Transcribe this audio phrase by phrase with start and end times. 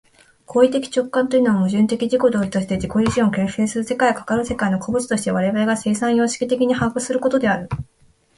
[0.47, 7.69] 行為的直観というのは、矛盾的自己同一として自己自身を形成する世界を、かかる世界の個物として我々が生産様式的に把握することである。